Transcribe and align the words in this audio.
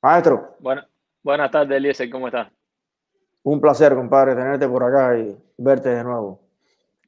Maestro. 0.00 0.54
Bueno, 0.60 0.82
buenas 1.24 1.50
tardes, 1.50 1.76
Eliezer, 1.76 2.08
¿cómo 2.08 2.28
estás? 2.28 2.48
Un 3.42 3.60
placer, 3.60 3.94
compadre, 3.94 4.36
tenerte 4.36 4.68
por 4.68 4.84
acá 4.84 5.18
y 5.18 5.36
verte 5.56 5.88
de 5.88 6.04
nuevo. 6.04 6.40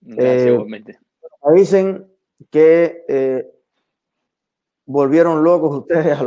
Gracias, 0.01 0.47
eh, 0.47 0.53
igualmente. 0.53 0.98
Me 1.45 1.61
dicen 1.61 2.06
que 2.50 3.04
eh, 3.08 3.48
volvieron 4.87 5.45
locos 5.45 5.79
ustedes 5.79 6.18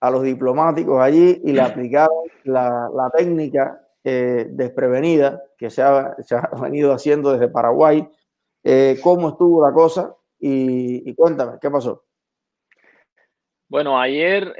a, 0.00 0.10
los 0.10 0.22
diplomáticos 0.22 0.98
allí 0.98 1.42
y 1.44 1.52
le 1.52 1.60
aplicaron 1.62 2.24
la, 2.44 3.10
técnica 3.14 3.86
eh, 4.02 4.46
desprevenida 4.48 5.42
que 5.58 5.68
se 5.68 5.82
ha, 5.82 6.16
venido 6.58 6.94
haciendo 6.94 7.32
desde 7.32 7.48
Paraguay. 7.48 8.08
¿Cómo 9.02 9.30
estuvo 9.30 9.66
la 9.66 9.74
cosa? 9.74 10.14
Y, 10.38 11.08
y, 11.08 11.14
cuéntame, 11.14 11.58
¿qué 11.60 11.70
pasó? 11.70 12.04
Bueno, 13.68 13.98
ayer 13.98 14.54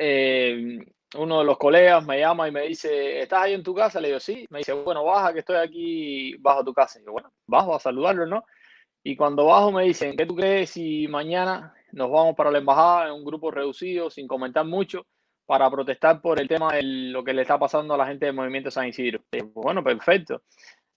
uno 1.17 1.39
de 1.39 1.45
los 1.45 1.57
colegas 1.59 2.05
me 2.07 2.21
llama 2.21 2.49
y 2.49 2.53
me 2.53 2.63
dice, 2.63 3.21
¿estás 3.21 3.43
ahí 3.43 3.55
en 3.55 3.63
tu 3.63 3.75
casa? 3.75 4.01
Le 4.01 4.09
digo, 4.09 4.21
sí. 4.21 4.47
Me 4.51 4.59
dice, 4.59 4.73
bueno, 4.73 5.05
baja 5.05 5.33
que 5.33 5.39
estoy 5.41 5.57
aquí 5.57 6.37
bajo 6.39 6.65
tu 6.65 6.75
casa. 6.75 7.01
Y 7.01 7.05
yo, 7.05 7.13
bueno, 7.13 7.33
bajo 7.47 7.75
a 7.75 7.81
saludarlo, 7.81 8.27
¿no? 8.27 8.45
Y 9.03 9.17
cuando 9.17 9.47
bajo 9.47 9.73
me 9.73 9.85
dicen, 9.85 10.17
¿qué 10.17 10.27
tú 10.27 10.37
crees 10.37 10.71
si 10.71 11.09
mañana 11.09 11.73
nos 11.93 12.11
vamos 12.11 12.35
para 12.35 12.51
la 12.51 12.59
embajada 12.59 13.07
en 13.07 13.15
un 13.15 13.25
grupo 13.25 13.51
reducido, 13.51 14.11
sin 14.11 14.27
comentar 14.27 14.67
mucho, 14.67 15.07
para 15.47 15.71
protestar 15.71 16.21
por 16.21 16.41
el 16.41 16.49
tema 16.49 16.75
de 16.75 16.83
lo 16.83 17.25
que 17.25 17.33
le 17.33 17.43
está 17.43 17.59
pasando 17.59 17.95
a 17.95 17.97
la 17.97 18.07
gente 18.07 18.27
del 18.27 18.35
Movimiento 18.35 18.71
San 18.71 18.87
Isidro? 18.87 19.21
Bueno, 19.55 19.83
perfecto. 19.83 20.43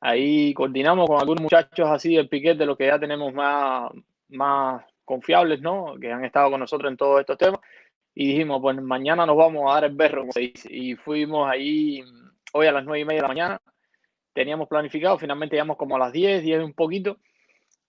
Ahí 0.02 0.54
coordinamos 0.54 1.07
con 1.07 1.21
algunos 1.21 1.43
muchachos 1.43 1.88
así 1.90 2.16
del 2.16 2.27
piquete, 2.27 2.66
los 2.66 2.76
que 2.76 2.88
ya 2.88 2.99
tenemos 2.99 3.34
más, 3.34 3.91
más 4.30 4.84
confiables, 5.05 5.62
¿no? 5.62 5.96
Que 6.02 6.12
han 6.12 6.26
estado 6.26 6.52
con 6.52 6.59
nosotros 6.59 6.91
en 6.91 6.98
todos 6.98 7.21
estos 7.21 7.38
temas 7.38 7.62
y 8.13 8.27
dijimos, 8.27 8.59
pues 8.61 8.81
mañana 8.81 9.25
nos 9.25 9.38
vamos 9.38 9.70
a 9.70 9.75
dar 9.75 9.85
el 9.85 9.95
berro. 9.95 10.25
Y 10.70 10.95
fuimos 10.95 11.49
ahí 11.49 12.03
hoy 12.53 12.67
a 12.67 12.71
las 12.71 12.84
nueve 12.84 12.99
y 12.99 13.05
media 13.05 13.20
de 13.20 13.21
la 13.21 13.27
mañana. 13.27 13.61
Teníamos 14.34 14.68
planificado, 14.68 15.18
finalmente 15.18 15.55
llegamos 15.55 15.77
como 15.77 15.95
a 15.95 15.99
las 15.99 16.12
10, 16.12 16.43
10 16.43 16.63
un 16.63 16.73
poquito. 16.73 17.18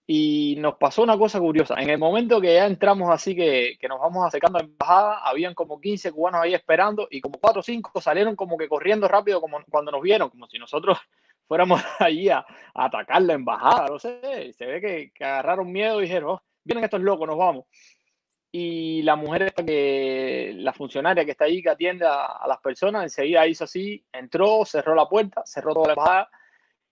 Y 0.07 0.57
nos 0.59 0.77
pasó 0.77 1.03
una 1.03 1.17
cosa 1.17 1.39
curiosa. 1.41 1.75
En 1.81 1.91
el 1.91 1.99
momento 1.99 2.41
que 2.41 2.55
ya 2.55 2.67
entramos 2.67 3.11
así, 3.11 3.35
que, 3.35 3.77
que 3.81 3.89
nos 3.89 4.01
vamos 4.01 4.27
acercando 4.27 4.59
a 4.59 4.63
la 4.63 4.69
embajada, 4.69 5.19
habían 5.25 5.55
como 5.55 5.81
15 5.81 6.13
cubanos 6.13 6.43
ahí 6.43 6.55
esperando 6.55 7.07
y 7.11 7.21
como 7.21 7.39
4 7.41 7.61
o 7.61 7.63
5 7.63 8.01
salieron 8.01 8.37
como 8.37 8.57
que 8.57 8.69
corriendo 8.69 9.09
rápido 9.09 9.41
como 9.41 9.59
cuando 9.71 9.93
nos 9.93 10.03
vieron, 10.03 10.29
como 10.31 10.47
si 10.49 10.59
nosotros 10.59 10.99
fuéramos 11.49 11.81
allí 11.99 12.29
a, 12.29 12.45
atacar 12.75 13.23
la 13.23 13.35
embajada, 13.35 13.89
no 13.89 13.99
sé. 13.99 14.53
Se 14.53 14.67
ve 14.67 14.81
que, 14.81 15.13
que 15.15 15.25
agarraron 15.25 15.71
miedo 15.71 16.01
y 16.01 16.05
dijeron, 16.05 16.31
oh, 16.31 16.43
vienen 16.65 16.85
estos 16.85 17.01
locos, 17.01 17.27
nos 17.27 17.39
vamos 17.39 17.65
y 18.55 19.01
la 19.03 19.17
mujer 19.17 19.55
que, 19.55 20.53
la 20.57 20.75
funcionaria 20.75 21.25
que 21.25 21.31
está 21.31 21.47
ahí, 21.47 21.63
que 21.63 21.71
atiende 21.71 22.05
a, 22.07 22.47
las 22.47 22.59
personas, 22.61 23.03
enseguida 23.03 23.47
hizo 23.47 23.65
así, 23.65 24.05
entró, 24.13 24.67
cerró 24.67 24.95
la 24.95 25.09
puerta, 25.09 25.43
cerró 25.47 25.73
toda 25.73 25.87
la 25.87 25.93
embajada, 25.95 26.31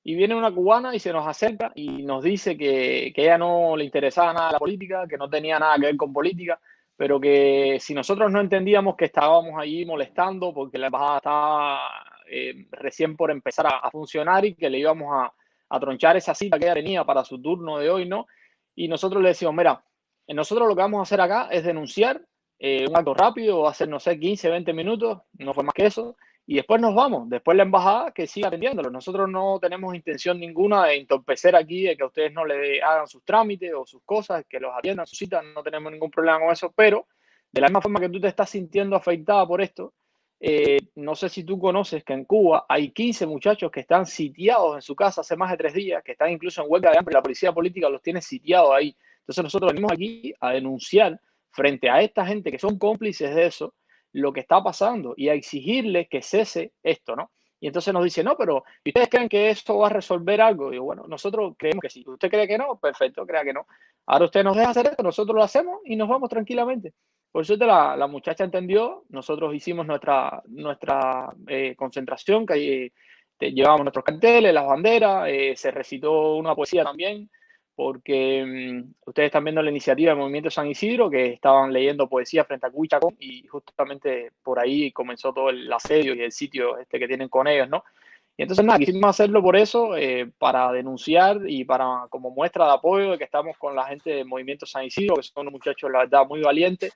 y 0.02 0.14
viene 0.14 0.34
una 0.34 0.50
cubana 0.50 0.94
y 0.94 0.98
se 0.98 1.12
nos 1.12 1.26
acerca 1.26 1.70
y 1.74 2.02
nos 2.02 2.24
dice 2.24 2.56
que, 2.56 3.12
que 3.14 3.22
ella 3.24 3.36
no 3.36 3.76
le 3.76 3.84
interesaba 3.84 4.32
nada 4.32 4.52
la 4.52 4.58
política, 4.58 5.06
que 5.06 5.18
no 5.18 5.28
tenía 5.28 5.58
nada 5.58 5.76
que 5.76 5.86
ver 5.86 5.96
con 5.98 6.14
política, 6.14 6.58
pero 6.96 7.20
que 7.20 7.76
si 7.78 7.92
nosotros 7.92 8.32
no 8.32 8.40
entendíamos 8.40 8.96
que 8.96 9.04
estábamos 9.04 9.52
ahí 9.58 9.84
molestando 9.84 10.54
porque 10.54 10.78
la 10.78 10.86
embajada 10.86 11.16
estaba 11.18 11.80
eh, 12.26 12.66
recién 12.72 13.16
por 13.16 13.30
empezar 13.30 13.66
a, 13.66 13.90
funcionar 13.90 14.46
y 14.46 14.54
que 14.54 14.70
le 14.70 14.78
íbamos 14.78 15.12
a, 15.12 15.32
a 15.68 15.80
tronchar 15.80 16.16
esa 16.16 16.34
cita 16.34 16.58
que 16.58 16.64
ella 16.64 16.74
tenía 16.74 17.04
para 17.04 17.22
su 17.22 17.40
turno 17.40 17.76
de 17.78 17.90
hoy, 17.90 18.08
¿no? 18.08 18.26
Y 18.74 18.88
nosotros 18.88 19.22
le 19.22 19.30
decimos, 19.30 19.54
mira, 19.54 19.82
nosotros 20.34 20.68
lo 20.68 20.74
que 20.74 20.82
vamos 20.82 20.98
a 20.98 21.02
hacer 21.02 21.20
acá 21.20 21.48
es 21.50 21.64
denunciar 21.64 22.22
eh, 22.58 22.86
un 22.88 22.96
acto 22.96 23.14
rápido, 23.14 23.62
va 23.62 23.70
a 23.70 23.74
ser, 23.74 23.88
no 23.88 23.98
sé, 23.98 24.18
15, 24.18 24.50
20 24.50 24.72
minutos, 24.72 25.22
no 25.38 25.54
fue 25.54 25.64
más 25.64 25.74
que 25.74 25.86
eso, 25.86 26.16
y 26.46 26.56
después 26.56 26.80
nos 26.80 26.94
vamos, 26.94 27.28
después 27.30 27.56
la 27.56 27.62
embajada 27.62 28.10
que 28.12 28.26
siga 28.26 28.48
atendiéndolo. 28.48 28.90
Nosotros 28.90 29.28
no 29.28 29.58
tenemos 29.60 29.94
intención 29.94 30.40
ninguna 30.40 30.86
de 30.86 30.96
entorpecer 30.96 31.54
aquí, 31.54 31.82
de 31.82 31.96
que 31.96 32.04
ustedes 32.04 32.32
no 32.32 32.44
le 32.44 32.82
hagan 32.82 33.06
sus 33.06 33.24
trámites 33.24 33.72
o 33.72 33.86
sus 33.86 34.02
cosas, 34.04 34.44
que 34.48 34.58
los 34.58 34.72
atiendan, 34.76 35.06
sus 35.06 35.18
citas, 35.18 35.44
no 35.54 35.62
tenemos 35.62 35.92
ningún 35.92 36.10
problema 36.10 36.40
con 36.40 36.50
eso, 36.50 36.72
pero 36.74 37.06
de 37.52 37.60
la 37.60 37.68
misma 37.68 37.80
forma 37.80 38.00
que 38.00 38.08
tú 38.08 38.20
te 38.20 38.28
estás 38.28 38.50
sintiendo 38.50 38.96
afectada 38.96 39.46
por 39.46 39.60
esto, 39.60 39.94
eh, 40.42 40.78
no 40.96 41.14
sé 41.14 41.28
si 41.28 41.44
tú 41.44 41.58
conoces 41.58 42.02
que 42.02 42.14
en 42.14 42.24
Cuba 42.24 42.64
hay 42.68 42.90
15 42.90 43.26
muchachos 43.26 43.70
que 43.70 43.80
están 43.80 44.06
sitiados 44.06 44.74
en 44.74 44.82
su 44.82 44.96
casa 44.96 45.20
hace 45.20 45.36
más 45.36 45.50
de 45.50 45.56
tres 45.56 45.74
días, 45.74 46.02
que 46.02 46.12
están 46.12 46.30
incluso 46.30 46.62
en 46.62 46.70
huelga 46.70 46.90
de 46.90 46.98
hambre, 46.98 47.14
la 47.14 47.22
policía 47.22 47.52
política 47.52 47.88
los 47.88 48.02
tiene 48.02 48.22
sitiados 48.22 48.72
ahí. 48.74 48.96
Entonces 49.20 49.44
nosotros 49.44 49.72
venimos 49.72 49.92
aquí 49.92 50.32
a 50.40 50.52
denunciar 50.52 51.20
frente 51.50 51.90
a 51.90 52.00
esta 52.00 52.24
gente 52.26 52.50
que 52.50 52.58
son 52.58 52.78
cómplices 52.78 53.34
de 53.34 53.46
eso 53.46 53.74
lo 54.12 54.32
que 54.32 54.40
está 54.40 54.62
pasando 54.62 55.14
y 55.16 55.28
a 55.28 55.34
exigirle 55.34 56.08
que 56.08 56.22
cese 56.22 56.72
esto, 56.82 57.14
¿no? 57.14 57.30
Y 57.60 57.66
entonces 57.66 57.92
nos 57.92 58.02
dice, 58.02 58.24
no, 58.24 58.36
pero 58.36 58.64
¿ustedes 58.84 59.08
creen 59.08 59.28
que 59.28 59.50
esto 59.50 59.78
va 59.78 59.88
a 59.88 59.90
resolver 59.90 60.40
algo? 60.40 60.72
Y 60.72 60.78
bueno, 60.78 61.04
nosotros 61.06 61.54
creemos 61.58 61.82
que 61.82 61.90
sí. 61.90 62.02
¿Usted 62.06 62.30
cree 62.30 62.48
que 62.48 62.56
no? 62.56 62.78
Perfecto, 62.78 63.26
crea 63.26 63.44
que 63.44 63.52
no. 63.52 63.66
Ahora 64.06 64.24
usted 64.24 64.42
nos 64.42 64.56
deja 64.56 64.70
hacer 64.70 64.86
esto, 64.86 65.02
nosotros 65.02 65.36
lo 65.36 65.42
hacemos 65.42 65.80
y 65.84 65.94
nos 65.94 66.08
vamos 66.08 66.30
tranquilamente. 66.30 66.94
Por 67.30 67.44
suerte 67.44 67.66
la, 67.66 67.96
la 67.96 68.06
muchacha 68.06 68.44
entendió, 68.44 69.04
nosotros 69.10 69.54
hicimos 69.54 69.86
nuestra, 69.86 70.42
nuestra 70.46 71.32
eh, 71.46 71.76
concentración, 71.76 72.46
que 72.46 72.86
eh, 72.86 72.92
llevábamos 73.52 73.84
nuestros 73.84 74.04
carteles, 74.04 74.54
las 74.54 74.66
banderas, 74.66 75.28
eh, 75.28 75.52
se 75.54 75.70
recitó 75.70 76.36
una 76.36 76.56
poesía 76.56 76.82
también, 76.82 77.30
porque 77.80 78.44
mm, 78.44 79.08
ustedes 79.08 79.28
están 79.28 79.42
viendo 79.42 79.62
la 79.62 79.70
iniciativa 79.70 80.10
del 80.10 80.18
Movimiento 80.18 80.50
San 80.50 80.66
Isidro, 80.66 81.08
que 81.08 81.28
estaban 81.28 81.72
leyendo 81.72 82.10
poesía 82.10 82.44
frente 82.44 82.66
a 82.66 82.70
Cuichacón 82.70 83.16
y 83.18 83.46
justamente 83.46 84.32
por 84.42 84.58
ahí 84.58 84.92
comenzó 84.92 85.32
todo 85.32 85.48
el 85.48 85.72
asedio 85.72 86.14
y 86.14 86.20
el 86.20 86.30
sitio 86.30 86.76
este 86.76 86.98
que 86.98 87.08
tienen 87.08 87.30
con 87.30 87.48
ellos, 87.48 87.70
¿no? 87.70 87.82
Y 88.36 88.42
entonces 88.42 88.66
nada, 88.66 88.78
quisimos 88.78 89.08
hacerlo 89.08 89.42
por 89.42 89.56
eso, 89.56 89.96
eh, 89.96 90.30
para 90.36 90.70
denunciar 90.72 91.40
y 91.46 91.64
para 91.64 92.06
como 92.10 92.30
muestra 92.30 92.66
de 92.66 92.72
apoyo 92.72 93.12
de 93.12 93.18
que 93.18 93.24
estamos 93.24 93.56
con 93.56 93.74
la 93.74 93.86
gente 93.86 94.10
del 94.10 94.26
Movimiento 94.26 94.66
San 94.66 94.84
Isidro, 94.84 95.16
que 95.16 95.22
son 95.22 95.46
muchachos, 95.46 95.90
la 95.90 96.00
verdad, 96.00 96.26
muy 96.28 96.42
valientes 96.42 96.92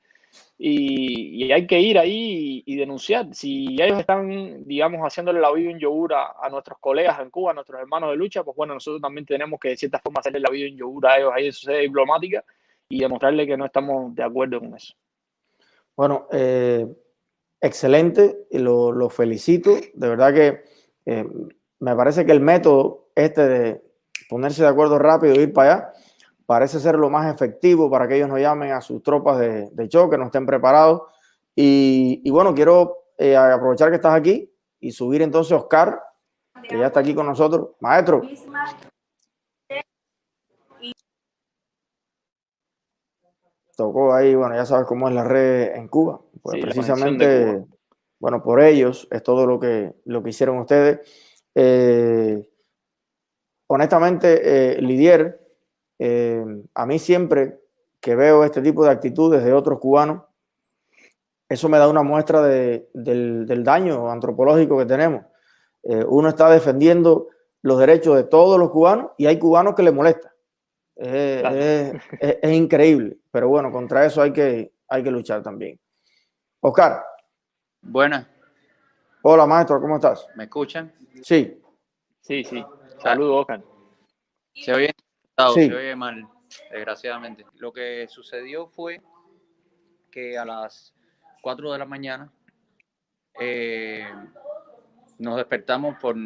y, 0.59 1.51
hay 1.53 1.67
que 1.67 1.81
ir 1.81 1.99
ahí 1.99 2.63
y, 2.65 2.77
denunciar. 2.77 3.35
Si 3.35 3.77
ellos 3.81 3.99
están, 3.99 4.65
digamos, 4.65 5.01
haciéndole 5.01 5.41
la 5.41 5.53
vida 5.53 5.71
en 5.71 5.79
yogur 5.79 6.15
a, 6.15 6.49
nuestros 6.51 6.79
colegas 6.79 7.21
en 7.21 7.31
Cuba, 7.31 7.51
a 7.51 7.55
nuestros 7.55 7.81
hermanos 7.81 8.11
de 8.11 8.17
lucha, 8.17 8.45
pues 8.45 8.57
bueno, 8.57 8.75
nosotros 8.75 9.03
también 9.03 9.27
tenemos 9.27 9.59
que 9.61 9.71
de 9.71 9.77
cierta 9.77 9.99
forma 9.99 10.21
hacerle 10.21 10.41
la 10.41 10.51
vida 10.51 10.69
en 10.69 10.77
yogur 10.77 11.07
a 11.07 11.19
ellos 11.19 11.33
ahí 11.35 11.47
en 11.47 11.53
su 11.53 11.71
diplomática 11.71 12.45
y 12.89 13.01
demostrarle 13.01 13.47
que 13.47 13.57
no 13.57 13.67
estamos 13.67 14.15
de 14.15 14.23
acuerdo 14.23 14.61
con 14.61 14.75
eso. 14.75 14.95
Bueno, 15.97 16.29
eh, 16.33 16.87
excelente, 17.61 18.47
lo, 18.53 19.09
felicito. 19.11 19.77
De 19.95 20.09
verdad 20.09 20.35
que 20.35 20.65
eh, 21.07 21.25
me 21.81 21.97
parece 21.97 22.25
que 22.25 22.33
el 22.33 22.41
método 22.41 23.11
este 23.15 23.49
de 23.49 23.83
ponerse 24.29 24.63
de 24.63 24.69
acuerdo 24.69 24.99
rápido 24.99 25.35
e 25.35 25.43
ir 25.43 25.53
para 25.53 25.73
allá 25.73 25.93
parece 26.47 26.81
ser 26.81 26.97
lo 26.97 27.11
más 27.11 27.33
efectivo 27.33 27.91
para 27.91 28.07
que 28.07 28.17
ellos 28.17 28.29
no 28.29 28.39
llamen 28.39 28.73
a 28.73 28.81
sus 28.81 29.03
tropas 29.03 29.39
de, 29.39 29.69
de 29.71 29.89
choque, 29.89 30.19
no 30.19 30.27
estén 30.27 30.47
preparados. 30.47 31.03
Y, 31.57 32.29
bueno, 32.31 32.55
quiero 32.55 32.97
eh, 33.17 33.37
aprovechar 33.37 33.91
que 33.91 33.97
estás 33.97 34.15
aquí 34.15 34.53
y 34.81 34.91
subir 34.91 35.23
entonces 35.23 35.53
a 35.53 35.57
Oscar, 35.57 36.03
que 36.69 36.79
ya 36.79 36.87
está 36.87 37.01
aquí 37.01 37.15
con 37.15 37.27
nosotros. 37.27 37.71
Maestro. 37.81 38.23
Tocó 43.77 44.15
ahí, 44.15 44.35
bueno, 44.35 44.55
ya 44.55 44.67
sabes 44.67 44.87
cómo 44.87 45.09
es 45.09 45.15
la 45.15 45.25
red 45.25 45.75
en 45.75 45.89
Cuba. 45.89 46.21
Pues 46.43 46.61
precisamente, 46.61 47.65
bueno, 48.21 48.43
por 48.43 48.61
ellos 48.61 49.09
es 49.11 49.23
todo 49.23 49.47
lo 49.47 49.59
que, 49.59 49.95
lo 50.05 50.23
que 50.23 50.31
hicieron 50.31 50.59
ustedes. 50.59 51.01
Eh, 51.55 52.49
honestamente, 53.69 54.77
eh, 54.77 54.83
Lidier, 54.83 55.44
eh, 55.99 56.45
a 56.75 56.87
mí 56.87 56.99
siempre 56.99 57.61
que 58.01 58.15
veo 58.15 58.45
este 58.45 58.61
tipo 58.61 58.85
de 58.85 58.91
actitudes 58.91 59.45
de 59.45 59.53
otros 59.53 59.79
cubanos, 59.79 60.23
eso 61.49 61.69
me 61.69 61.79
da 61.79 61.89
una 61.89 62.03
muestra 62.03 62.43
del, 62.43 63.63
daño 63.65 64.11
antropológico 64.11 64.79
que 64.79 64.87
tenemos. 64.87 65.25
Eh, 65.83 66.05
uno 66.07 66.29
está 66.29 66.51
defendiendo 66.51 67.29
los 67.63 67.79
derechos 67.79 68.17
de 68.17 68.25
todos 68.25 68.59
los 68.59 68.71
cubanos 68.71 69.13
y 69.19 69.27
hay 69.27 69.39
cubanos 69.39 69.75
que 69.75 69.83
le 69.83 69.93
molesta. 69.93 70.35
Es, 70.97 72.53
increíble, 72.53 73.19
pero 73.31 73.49
bueno, 73.49 73.73
contra 73.73 74.05
eso 74.05 74.23
hay 74.23 74.33
que, 74.33 74.73
hay 74.89 75.03
que 75.03 75.11
luchar 75.11 75.43
también. 75.43 75.79
Oscar. 76.61 77.05
Buenas. 77.83 78.27
Hola, 79.23 79.47
maestro, 79.47 79.81
¿cómo 79.81 79.97
estás? 79.97 80.27
¿Me 80.35 80.45
escuchan? 80.45 80.93
Sí. 81.23 81.61
Sí, 82.21 82.45
sí. 82.45 82.65
Saludos, 83.03 83.41
Oscar. 83.41 83.63
¿Se 84.55 84.73
oye? 84.73 84.95
Se 85.55 85.75
oye 85.75 85.97
mal, 85.97 86.29
desgraciadamente. 86.71 87.45
Lo 87.57 87.73
que 87.73 88.07
sucedió 88.09 88.67
fue 88.67 89.01
que 90.11 90.39
a 90.39 90.45
las 90.45 90.95
4 91.43 91.73
de 91.73 91.79
la 91.79 91.85
mañana 91.85 92.33
eh, 93.41 94.07
nos 95.19 95.37
despertamos 95.37 95.97
por 96.01 96.17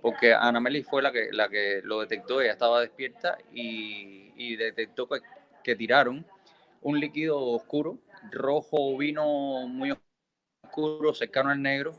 porque 0.00 0.32
Ana 0.32 0.60
Meli 0.60 0.82
fue 0.82 1.02
la 1.02 1.12
que, 1.12 1.28
la 1.30 1.48
que 1.48 1.80
lo 1.84 2.00
detectó, 2.00 2.40
ella 2.40 2.52
estaba 2.52 2.80
despierta 2.80 3.38
y, 3.52 4.56
detectó 4.56 5.08
que, 5.62 5.76
tiraron 5.76 6.26
un 6.80 6.98
líquido 6.98 7.38
oscuro, 7.38 7.98
rojo 8.30 8.96
vino 8.96 9.68
muy 9.68 9.92
oscuro, 10.64 11.14
cercano 11.14 11.50
al 11.50 11.60
negro, 11.60 11.92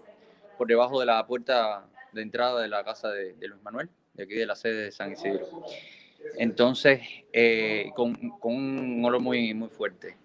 por 0.57 0.67
debajo 0.67 0.99
de 0.99 1.05
la 1.05 1.25
puerta 1.25 1.87
de 2.11 2.21
entrada 2.23 2.61
de 2.61 2.67
la 2.67 2.83
casa 2.83 3.09
de, 3.11 3.35
Luis 3.47 3.61
Manuel, 3.61 3.89
de 4.13 4.23
aquí 4.23 4.33
de 4.33 4.45
la 4.45 4.55
sede 4.55 4.85
de 4.85 4.91
San 4.91 5.11
Isidro. 5.11 5.47
Entonces, 6.37 7.01
eh, 7.33 7.91
con, 7.95 8.17
un 8.41 9.05
olor 9.05 9.21
muy, 9.21 9.53
muy 9.53 9.69
fuerte. 9.69 10.17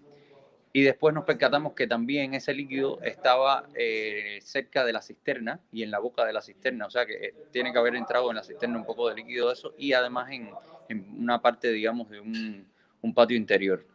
Y 0.72 0.82
después 0.82 1.14
nos 1.14 1.24
percatamos 1.24 1.72
que 1.72 1.86
también 1.86 2.34
ese 2.34 2.52
líquido 2.52 3.00
estaba 3.00 3.66
eh, 3.74 4.38
cerca 4.42 4.84
de 4.84 4.92
la 4.92 5.00
cisterna 5.00 5.60
y 5.72 5.82
en 5.82 5.90
la 5.90 5.98
boca 5.98 6.24
de 6.26 6.34
la 6.34 6.42
cisterna, 6.42 6.84
o 6.84 6.90
sea 6.90 7.06
que 7.06 7.14
eh, 7.14 7.34
tiene 7.50 7.72
que 7.72 7.78
haber 7.78 7.94
entrado 7.94 8.28
en 8.28 8.36
la 8.36 8.42
cisterna 8.42 8.76
un 8.76 8.84
poco 8.84 9.08
de 9.08 9.14
líquido 9.14 9.46
de 9.46 9.54
eso 9.54 9.72
y 9.78 9.94
además 9.94 10.30
en, 10.30 10.50
en 10.90 11.06
una 11.18 11.40
parte, 11.40 11.72
digamos, 11.72 12.10
de 12.10 12.20
un, 12.20 12.66
un, 13.00 13.14
patio 13.14 13.38
interior, 13.38 13.86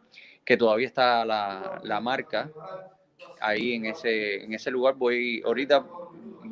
que 0.44 0.56
todavía 0.56 0.88
está 0.88 1.24
la, 1.24 1.80
la 1.84 2.00
marca 2.00 2.50
ahí 3.40 3.74
en 3.74 3.86
ese, 3.86 4.42
en 4.42 4.52
ese 4.52 4.70
lugar. 4.72 4.94
Voy 4.94 5.40
ahorita 5.44 5.86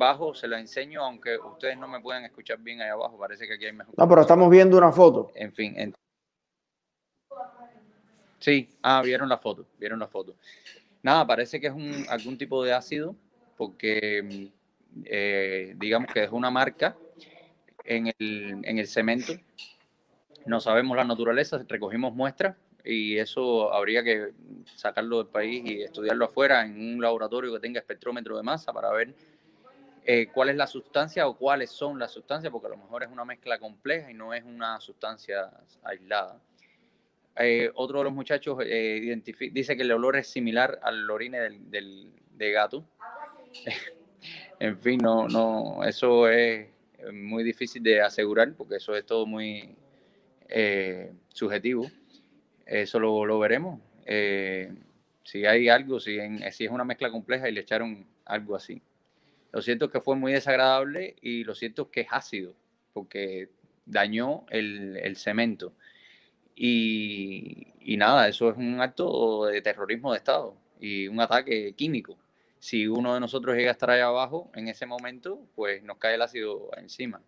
bajo, 0.01 0.33
se 0.33 0.47
lo 0.47 0.57
enseño, 0.57 1.03
aunque 1.03 1.37
ustedes 1.37 1.77
no 1.77 1.87
me 1.87 2.01
pueden 2.01 2.25
escuchar 2.25 2.57
bien 2.57 2.81
ahí 2.81 2.89
abajo, 2.89 3.19
parece 3.19 3.45
que 3.45 3.53
aquí 3.53 3.65
hay 3.65 3.73
mejor. 3.73 3.93
No, 3.95 4.09
pero 4.09 4.21
estamos 4.21 4.49
viendo 4.49 4.75
una 4.75 4.91
foto. 4.91 5.31
En 5.35 5.53
fin. 5.53 5.93
Sí, 8.39 8.67
ah, 8.81 9.03
vieron 9.05 9.29
la 9.29 9.37
foto, 9.37 9.67
vieron 9.77 9.99
la 9.99 10.07
foto. 10.07 10.35
Nada, 11.03 11.27
parece 11.27 11.61
que 11.61 11.67
es 11.67 11.73
un, 11.73 12.05
algún 12.09 12.35
tipo 12.35 12.63
de 12.63 12.73
ácido, 12.73 13.15
porque 13.57 14.49
eh, 15.05 15.75
digamos 15.77 16.11
que 16.11 16.23
es 16.23 16.31
una 16.31 16.49
marca 16.49 16.97
en 17.85 18.07
el, 18.07 18.61
en 18.63 18.79
el 18.79 18.87
cemento. 18.87 19.33
No 20.47 20.59
sabemos 20.59 20.97
la 20.97 21.03
naturaleza, 21.03 21.63
recogimos 21.67 22.15
muestras 22.15 22.55
y 22.83 23.19
eso 23.19 23.71
habría 23.71 24.03
que 24.03 24.33
sacarlo 24.75 25.19
del 25.19 25.27
país 25.27 25.63
y 25.63 25.83
estudiarlo 25.83 26.25
afuera 26.25 26.65
en 26.65 26.95
un 26.95 27.01
laboratorio 27.01 27.53
que 27.53 27.59
tenga 27.59 27.79
espectrómetro 27.79 28.35
de 28.35 28.41
masa 28.41 28.73
para 28.73 28.91
ver 28.91 29.13
eh, 30.03 30.27
cuál 30.33 30.49
es 30.49 30.55
la 30.55 30.65
sustancia 30.65 31.27
o 31.27 31.37
cuáles 31.37 31.69
son 31.69 31.99
las 31.99 32.11
sustancias, 32.11 32.51
porque 32.51 32.67
a 32.67 32.71
lo 32.71 32.77
mejor 32.77 33.03
es 33.03 33.09
una 33.09 33.23
mezcla 33.23 33.59
compleja 33.59 34.09
y 34.09 34.15
no 34.15 34.33
es 34.33 34.43
una 34.43 34.79
sustancia 34.79 35.51
aislada. 35.83 36.41
Eh, 37.37 37.69
otro 37.75 37.99
de 37.99 38.05
los 38.05 38.13
muchachos 38.13 38.57
eh, 38.65 39.21
dice 39.51 39.77
que 39.77 39.83
el 39.83 39.91
olor 39.91 40.17
es 40.17 40.27
similar 40.27 40.79
al 40.81 41.09
orine 41.09 41.39
del, 41.39 42.11
de 42.31 42.51
gato. 42.51 42.83
en 44.59 44.75
fin, 44.75 44.99
no, 45.01 45.27
no, 45.27 45.83
eso 45.83 46.27
es 46.27 46.67
muy 47.13 47.43
difícil 47.43 47.83
de 47.83 48.01
asegurar 48.01 48.53
porque 48.55 48.77
eso 48.77 48.95
es 48.95 49.05
todo 49.05 49.25
muy 49.27 49.75
subjetivo. 51.29 51.89
Eso 52.65 52.99
lo, 52.99 53.25
lo 53.25 53.39
veremos. 53.39 53.79
si 55.23 55.45
hay 55.45 55.69
algo, 55.69 55.99
si, 55.99 56.17
si 56.51 56.65
es 56.65 56.71
una 56.71 56.83
mezcla 56.83 57.11
compleja 57.11 57.47
y 57.47 57.51
le 57.51 57.61
echaron 57.61 58.05
algo 58.25 58.55
así. 58.55 58.81
Lo 59.51 59.61
cierto 59.61 59.85
es 59.85 59.91
que 59.91 60.01
fue 60.01 60.15
muy 60.15 60.31
desagradable 60.31 61.15
y 61.21 61.43
lo 61.43 61.55
cierto 61.55 61.83
es 61.83 61.87
que 61.89 62.01
es 62.01 62.07
ácido, 62.11 62.55
porque 62.93 63.49
dañó 63.85 64.45
el, 64.49 65.15
cemento. 65.17 65.73
Y, 66.55 67.73
nada, 67.97 68.27
eso 68.27 68.49
es 68.49 68.57
un 68.57 68.79
acto 68.79 69.45
de 69.45 69.61
terrorismo 69.61 70.11
de 70.11 70.17
Estado 70.17 70.55
y 70.79 71.07
un 71.07 71.19
ataque 71.19 71.73
químico. 71.75 72.17
Si 72.59 72.87
uno 72.87 73.13
de 73.13 73.19
nosotros 73.19 73.55
llega 73.55 73.69
a 73.69 73.73
estar 73.73 73.89
ahí 73.89 74.01
abajo 74.01 74.51
en 74.55 74.67
ese 74.67 74.85
momento, 74.85 75.39
pues 75.55 75.83
nos 75.83 75.97
cae 75.97 76.15
el 76.15 76.21
ácido 76.21 76.69
encima. 76.77 77.21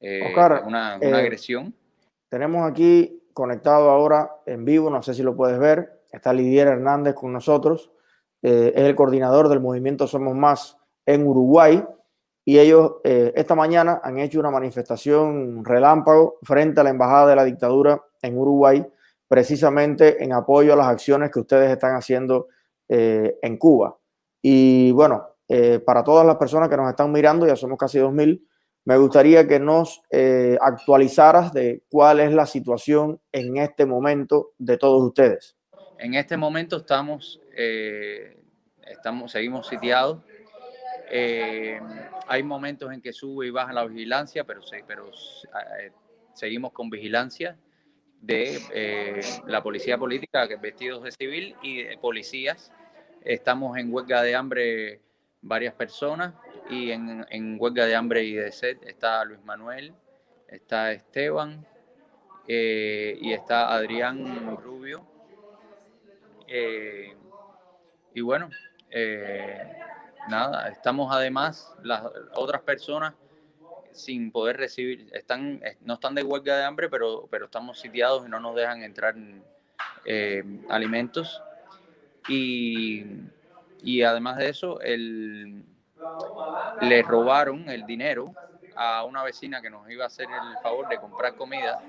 Eh, 0.00 0.32
una, 0.66 0.98
eh, 1.00 1.12
agresión. 1.12 1.74
Tenemos 2.28 2.70
aquí 2.70 3.22
conectado 3.32 3.90
ahora 3.90 4.30
en 4.46 4.64
vivo, 4.64 4.90
no 4.90 5.02
sé 5.02 5.12
si 5.14 5.22
lo 5.22 5.34
puedes 5.36 5.58
ver, 5.58 6.02
está 6.12 6.32
Lidier 6.32 6.68
Hernández 6.68 7.14
con 7.14 7.32
nosotros, 7.32 7.90
eh, 8.42 8.72
es 8.76 8.82
el 8.82 8.94
coordinador 8.94 9.48
del 9.48 9.60
movimiento 9.60 10.06
Somos 10.06 10.36
Más 10.36 10.78
en 11.06 11.26
Uruguay 11.26 11.82
y 12.44 12.58
ellos 12.58 12.96
eh, 13.04 13.32
esta 13.34 13.54
mañana 13.54 14.00
han 14.04 14.18
hecho 14.18 14.38
una 14.38 14.50
manifestación 14.50 15.64
relámpago 15.64 16.38
frente 16.42 16.80
a 16.80 16.84
la 16.84 16.90
Embajada 16.90 17.28
de 17.28 17.36
la 17.36 17.44
Dictadura 17.44 18.02
en 18.20 18.36
Uruguay, 18.36 18.86
precisamente 19.26 20.22
en 20.22 20.34
apoyo 20.34 20.74
a 20.74 20.76
las 20.76 20.88
acciones 20.88 21.30
que 21.30 21.40
ustedes 21.40 21.70
están 21.70 21.96
haciendo 21.96 22.48
eh, 22.88 23.38
en 23.40 23.56
Cuba. 23.56 23.96
Y 24.42 24.92
bueno, 24.92 25.26
eh, 25.48 25.78
para 25.78 26.04
todas 26.04 26.26
las 26.26 26.36
personas 26.36 26.68
que 26.68 26.76
nos 26.76 26.90
están 26.90 27.10
mirando, 27.10 27.46
ya 27.46 27.56
somos 27.56 27.78
casi 27.78 27.98
2.000, 27.98 28.42
me 28.86 28.98
gustaría 28.98 29.48
que 29.48 29.58
nos 29.58 30.02
actualizaras 30.60 31.54
de 31.54 31.84
cuál 31.88 32.20
es 32.20 32.34
la 32.34 32.44
situación 32.44 33.18
en 33.32 33.56
este 33.56 33.86
momento 33.86 34.52
de 34.58 34.76
todos 34.76 35.02
ustedes. 35.02 35.56
En 35.98 36.12
este 36.12 36.36
momento 36.36 36.76
estamos, 36.76 37.40
estamos 38.86 39.32
seguimos 39.32 39.68
sitiados 39.68 40.18
eh, 41.10 41.80
hay 42.26 42.42
momentos 42.42 42.92
en 42.92 43.00
que 43.00 43.12
sube 43.12 43.46
y 43.46 43.50
baja 43.50 43.72
la 43.72 43.84
vigilancia, 43.84 44.44
pero, 44.44 44.60
pero 44.86 45.10
eh, 45.10 45.92
seguimos 46.32 46.72
con 46.72 46.90
vigilancia 46.90 47.56
de 48.20 48.58
eh, 48.72 49.20
la 49.46 49.62
policía 49.62 49.98
política, 49.98 50.48
vestidos 50.60 51.02
de 51.02 51.12
civil, 51.12 51.56
y 51.62 51.82
de 51.82 51.98
policías. 51.98 52.72
Estamos 53.22 53.76
en 53.76 53.92
huelga 53.92 54.22
de 54.22 54.34
hambre 54.34 55.00
varias 55.42 55.74
personas 55.74 56.34
y 56.70 56.90
en, 56.90 57.26
en 57.28 57.56
huelga 57.58 57.84
de 57.86 57.94
hambre 57.94 58.24
y 58.24 58.34
de 58.34 58.50
sed 58.50 58.78
está 58.86 59.24
Luis 59.24 59.42
Manuel, 59.44 59.92
está 60.48 60.92
Esteban 60.92 61.66
y 62.46 63.32
está 63.32 63.74
Adrián 63.74 64.56
Rubio. 64.56 65.06
y 68.14 68.20
bueno, 68.20 68.48
nada, 70.28 70.68
estamos 70.68 71.14
además, 71.14 71.74
las 71.82 72.02
otras 72.34 72.62
personas 72.62 73.14
sin 73.92 74.32
poder 74.32 74.56
recibir, 74.56 75.08
están, 75.12 75.62
no 75.82 75.94
están 75.94 76.14
de 76.14 76.24
huelga 76.24 76.56
de 76.56 76.64
hambre, 76.64 76.88
pero, 76.88 77.28
pero 77.30 77.44
estamos 77.46 77.78
sitiados 77.78 78.26
y 78.26 78.28
no 78.28 78.40
nos 78.40 78.56
dejan 78.56 78.82
entrar 78.82 79.14
eh, 80.04 80.42
alimentos. 80.68 81.42
Y, 82.28 83.04
y, 83.82 84.02
además 84.02 84.38
de 84.38 84.48
eso, 84.48 84.80
el, 84.80 85.64
le 86.80 87.02
robaron 87.02 87.68
el 87.68 87.86
dinero 87.86 88.34
a 88.74 89.04
una 89.04 89.22
vecina 89.22 89.62
que 89.62 89.70
nos 89.70 89.88
iba 89.88 90.04
a 90.04 90.08
hacer 90.08 90.26
el 90.26 90.58
favor 90.62 90.88
de 90.88 90.98
comprar 90.98 91.36
comida. 91.36 91.80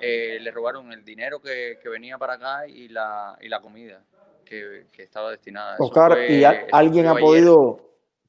Eh, 0.00 0.38
le 0.40 0.50
robaron 0.50 0.92
el 0.92 1.04
dinero 1.04 1.40
que, 1.40 1.78
que, 1.80 1.88
venía 1.88 2.18
para 2.18 2.34
acá 2.34 2.66
y 2.66 2.88
la, 2.88 3.38
y 3.40 3.48
la 3.48 3.60
comida 3.60 4.02
que, 4.44 4.86
estaba 4.98 5.30
destinada. 5.30 5.76
Oscar, 5.78 6.30
¿y 6.30 6.44
alguien 6.44 7.06
ha 7.06 7.14
podido 7.14 7.80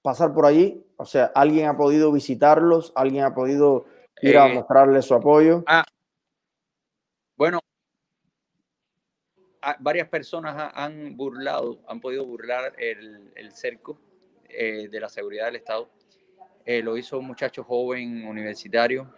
pasar 0.01 0.33
por 0.33 0.45
allí? 0.45 0.85
O 0.97 1.05
sea, 1.05 1.31
¿alguien 1.35 1.67
ha 1.67 1.77
podido 1.77 2.11
visitarlos? 2.11 2.91
¿Alguien 2.95 3.23
ha 3.23 3.33
podido 3.33 3.85
ir 4.21 4.37
a 4.37 4.47
eh, 4.47 4.53
mostrarles 4.53 5.05
su 5.05 5.13
apoyo? 5.13 5.63
Ah, 5.67 5.83
bueno, 7.35 7.59
varias 9.79 10.07
personas 10.09 10.71
han 10.75 11.15
burlado, 11.17 11.79
han 11.87 11.99
podido 11.99 12.25
burlar 12.25 12.73
el, 12.77 13.51
cerco 13.51 13.99
eh, 14.49 14.87
de 14.89 14.99
la 14.99 15.09
seguridad 15.09 15.45
del 15.45 15.57
Estado. 15.57 15.89
Eh, 16.65 16.81
lo 16.81 16.97
hizo 16.97 17.19
un 17.19 17.27
muchacho 17.27 17.63
joven 17.63 18.25
universitario 18.25 19.13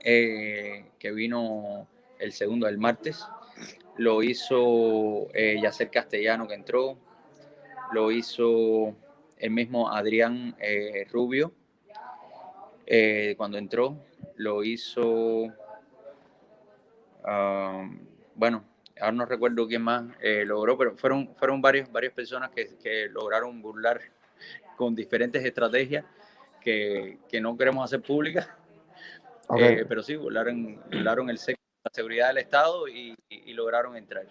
que 0.00 1.12
vino 1.12 1.86
el 2.18 2.32
segundo 2.32 2.66
del 2.66 2.78
martes 2.78 3.26
lo 3.96 4.22
hizo 4.22 5.28
eh, 5.34 5.58
Yacer 5.60 5.90
Castellano 5.90 6.46
que 6.46 6.54
entró, 6.54 6.98
lo 7.92 8.10
hizo 8.10 8.94
el 9.38 9.50
mismo 9.50 9.90
Adrián 9.90 10.54
eh, 10.58 11.06
Rubio 11.10 11.52
eh, 12.86 13.34
cuando 13.36 13.58
entró, 13.58 13.96
lo 14.36 14.64
hizo, 14.64 15.52
bueno, 18.34 18.64
ahora 18.98 19.12
no 19.12 19.26
recuerdo 19.26 19.66
quién 19.68 19.82
más 19.82 20.04
eh, 20.20 20.44
logró, 20.46 20.78
pero 20.78 20.96
fueron, 20.96 21.34
fueron 21.34 21.60
varias, 21.60 21.90
varias 21.92 22.12
personas 22.14 22.50
que, 22.50 23.08
lograron 23.10 23.60
burlar 23.60 24.00
con 24.76 24.94
diferentes 24.94 25.44
estrategias 25.44 26.04
que, 26.62 27.18
no 27.40 27.56
queremos 27.56 27.84
hacer 27.84 28.00
públicas, 28.00 28.48
pero 29.88 30.02
sí, 30.02 30.16
burlaron, 30.16 30.80
burlaron 30.90 31.28
el 31.30 31.38
sector 31.88 32.02
seguridad 32.02 32.28
del 32.28 32.38
Estado 32.38 32.88
y, 32.88 33.16
lograron 33.54 33.96
entrar. 33.96 34.24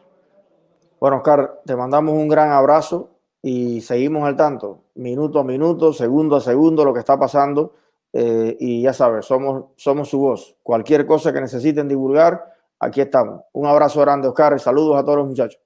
Bueno, 0.99 1.17
Oscar, 1.17 1.61
te 1.65 1.75
mandamos 1.75 2.13
un 2.13 2.27
gran 2.27 2.51
abrazo 2.51 3.09
y 3.41 3.81
seguimos 3.81 4.27
al 4.27 4.35
tanto, 4.35 4.85
minuto 4.95 5.39
a 5.39 5.43
minuto, 5.43 5.93
segundo 5.93 6.37
a 6.37 6.41
segundo, 6.41 6.85
lo 6.85 6.93
que 6.93 6.99
está 6.99 7.19
pasando. 7.19 7.73
Eh, 8.13 8.55
y 8.59 8.81
ya 8.81 8.93
sabes, 8.93 9.25
somos, 9.25 9.65
somos 9.75 10.09
su 10.09 10.19
voz. 10.19 10.55
Cualquier 10.63 11.05
cosa 11.05 11.33
que 11.33 11.41
necesiten 11.41 11.87
divulgar, 11.87 12.53
aquí 12.79 13.01
estamos. 13.01 13.41
Un 13.51 13.67
abrazo 13.67 13.99
grande, 14.01 14.27
Oscar, 14.27 14.55
y 14.55 14.59
saludos 14.59 14.97
a 14.97 15.03
todos 15.03 15.17
los 15.17 15.27
muchachos. 15.27 15.59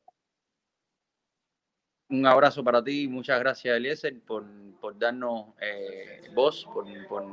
Un 2.11 2.25
abrazo 2.25 2.63
para 2.63 2.83
ti, 2.83 3.07
muchas 3.07 3.39
gracias, 3.39 3.75
Eliezer, 3.75 4.19
por, 4.21 4.43
por 4.79 4.99
darnos 4.99 5.47
eh, 5.59 6.29
voz, 6.35 6.67
por, 6.73 6.85
por 7.07 7.23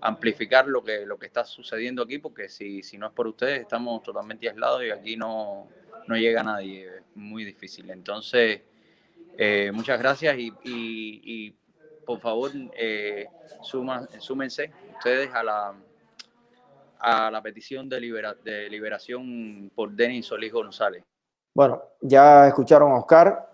amplificar 0.00 0.66
lo 0.66 0.82
que, 0.82 1.04
lo 1.04 1.18
que 1.18 1.26
está 1.26 1.44
sucediendo 1.44 2.02
aquí, 2.02 2.18
porque 2.18 2.48
si, 2.48 2.82
si 2.82 2.96
no 2.96 3.08
es 3.08 3.12
por 3.12 3.26
ustedes, 3.26 3.60
estamos 3.60 4.02
totalmente 4.02 4.48
aislados 4.48 4.84
y 4.84 4.90
aquí 4.90 5.16
no, 5.16 5.66
no 6.06 6.16
llega 6.16 6.42
nadie, 6.42 6.86
es 6.86 7.02
muy 7.14 7.44
difícil. 7.44 7.90
Entonces, 7.90 8.62
Eh, 9.38 9.72
muchas 9.72 9.98
gracias 9.98 10.36
y, 10.38 11.56
por 12.04 12.18
favor 12.20 12.50
eh, 12.76 13.26
súmense 13.62 14.70
ustedes 14.98 15.30
a 15.32 15.42
la, 15.42 15.74
a 16.98 17.30
la 17.30 17.40
petición 17.40 17.88
de, 17.88 17.98
de 18.44 18.68
liberación 18.68 19.70
por 19.74 19.90
Denis 19.92 20.26
Solís 20.26 20.52
González. 20.52 21.02
Bueno, 21.54 21.82
ya 22.02 22.48
escucharon 22.48 22.92
a 22.92 22.96
Oscar. 22.96 23.51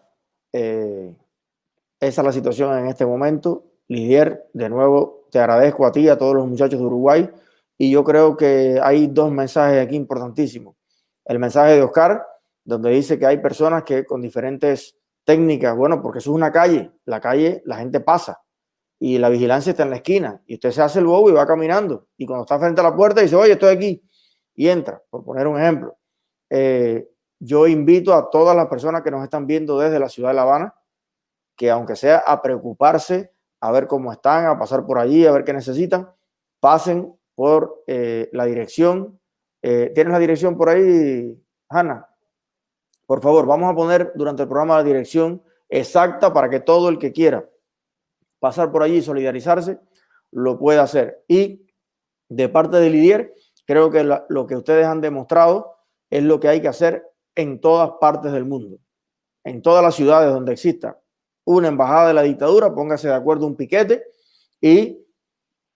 Eh, 0.53 1.15
esa 2.01 2.21
es 2.21 2.25
la 2.25 2.33
situación 2.33 2.79
en 2.79 2.87
este 2.87 3.05
momento. 3.07 3.65
Lidier, 3.89 4.49
de 4.53 4.69
nuevo, 4.69 5.27
te 5.31 5.39
agradezco 5.39 5.87
a 5.87 5.93
ti, 5.93 6.01
y 6.01 6.09
a 6.09 6.19
todos 6.19 6.35
los 6.35 6.47
muchachos 6.47 6.79
de 6.79 6.87
Uruguay. 6.87 7.31
Y 7.77 7.91
yo 7.91 8.05
creo 8.05 8.37
que 8.37 8.81
hay 8.83 9.07
dos 9.07 9.31
mensajes 9.31 9.85
aquí 9.85 9.97
importantísimos. 9.97 10.77
El 11.25 11.39
mensaje 11.39 11.75
de 11.75 11.83
Oscar, 11.83 12.27
donde 12.65 12.91
dice 12.91 13.19
que 13.19 13.27
hay 13.27 13.39
personas 13.39 13.83
que 13.85 14.05
con 14.05 14.21
diferentes 14.21 14.97
técnicas, 15.25 15.77
bueno, 15.77 16.03
porque 16.03 16.19
eso 16.19 16.31
es 16.31 16.35
una 16.37 16.51
calle, 16.51 16.91
la 17.05 17.21
calle, 17.21 17.63
la 17.67 17.77
gente 17.77 18.01
pasa 18.01 18.43
y 18.99 19.19
la 19.19 19.29
vigilancia 19.29 19.71
está 19.71 19.85
en 19.85 19.91
la 19.91 19.97
esquina 19.97 20.43
y 20.47 20.55
usted 20.55 20.71
se 20.71 20.83
hace 20.83 20.99
el 20.99 21.07
bobo 21.07 21.31
y 21.31 21.33
va 21.33 21.47
caminando 21.47 22.09
y 22.17 22.27
cuando 22.27 22.45
está 22.45 22.59
frente 22.59 22.81
a 22.81 22.85
la 22.85 22.97
puerta 22.97 23.21
dice, 23.21 23.37
oye, 23.37 23.53
estoy 23.53 23.75
aquí 23.75 24.03
y 24.55 24.69
entra, 24.69 25.01
por 25.09 25.25
poner 25.25 25.47
un 25.47 25.59
ejemplo. 25.59 25.97
Eh, 26.51 27.09
yo 27.39 27.67
invito 27.67 28.15
a 28.15 28.31
todas 28.31 28.57
las 28.57 28.67
personas 28.67 29.03
que 29.03 29.11
nos 29.11 29.23
están 29.23 29.47
viendo 29.47 29.79
desde 29.79 29.99
la 29.99 30.09
ciudad 30.09 30.31
de 30.31 30.35
La 30.35 30.43
Habana 30.43 30.75
que 31.59 31.71
aunque 31.71 31.97
sea 31.97 32.19
a 32.19 32.41
preocuparse, 32.41 33.35
a 33.61 33.73
ver 33.73 33.89
cómo 33.89 34.13
están, 34.13 34.47
a 34.47 34.59
pasar 34.59 34.87
por 34.87 34.99
allí, 34.99 35.27
a 35.27 35.33
ver 35.33 35.45
qué 35.45 35.53
necesitan, 35.53 36.09
pasen 36.61 37.13
por 37.35 37.83
eh, 37.89 38.31
la 38.33 38.45
dirección. 38.45 39.21
Eh, 39.61 39.91
¿Tienes 39.93 40.13
la 40.13 40.21
dirección 40.21 40.57
por 40.57 40.69
ahí, 40.69 41.37
Hanna? 41.69 42.09
Por 43.07 43.21
favor, 43.21 43.45
vamos 43.45 43.71
a 43.71 43.75
poner 43.75 44.13
durante 44.15 44.43
el 44.43 44.49
programa 44.49 44.77
la 44.77 44.85
dirección 44.85 45.43
exacta 45.69 46.33
para 46.33 46.49
que 46.49 46.61
todo 46.61 46.89
el 46.89 46.99
que 46.99 47.13
quiera 47.13 47.45
pasar 48.39 48.71
por 48.71 48.85
allí 48.85 48.99
y 48.99 49.03
solidarizarse 49.03 49.81
lo 50.31 50.61
pueda 50.61 50.83
hacer. 50.85 51.25
Y 51.27 51.67
de 52.29 52.49
parte 52.49 52.77
de 52.77 52.89
Lidier, 52.89 53.35
creo 53.67 53.91
que 53.91 54.05
lo 54.05 54.47
que 54.47 54.55
ustedes 54.55 54.87
han 54.87 55.01
demostrado 55.01 55.75
es 56.09 56.23
lo 56.23 56.39
que 56.39 56.49
hay 56.49 56.63
que 56.63 56.69
hacer 56.69 57.11
en 57.39 57.61
todas 57.61 57.93
partes 58.01 58.33
del 58.33 58.45
mundo, 58.45 58.79
en 59.45 59.63
todas 59.63 59.83
las 59.83 59.95
ciudades 59.95 60.33
donde 60.33 60.53
exista 60.53 60.99
una 61.45 61.69
embajada 61.69 62.09
de 62.09 62.15
la 62.15 62.23
dictadura, 62.23 62.75
póngase 62.75 63.07
de 63.07 63.15
acuerdo 63.15 63.47
un 63.47 63.57
piquete 63.57 64.03
y 64.61 64.99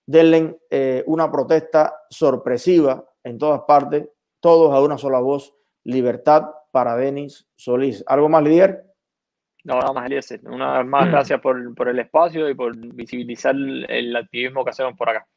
denle 0.05 0.59
eh, 0.69 1.05
una 1.07 1.31
protesta 1.31 1.95
sorpresiva 2.11 3.05
en 3.23 3.39
todas 3.39 3.61
partes, 3.61 4.09
todos 4.41 4.75
a 4.75 4.83
una 4.83 4.99
sola 4.99 5.21
voz, 5.21 5.55
libertad 5.85 6.51
para 6.73 6.97
Denis 6.97 7.49
Solís. 7.55 8.03
¿Algo 8.09 8.29
más, 8.29 8.43
líder? 8.43 8.85
No, 9.63 9.79
nada 9.79 9.93
más, 9.93 10.07
Eliezer. 10.07 10.41
Una 10.45 10.79
vez 10.79 10.87
más, 10.87 11.09
gracias 11.13 11.41
por, 11.41 11.75
por 11.77 11.89
el 11.89 12.01
espacio 12.01 12.51
y 12.51 12.57
por 12.57 12.77
visibilizar 12.77 13.55
el 13.55 14.17
activismo 14.17 14.65
que 14.65 14.71
hacemos 14.71 14.97
por 14.97 15.11
acá. 15.11 15.29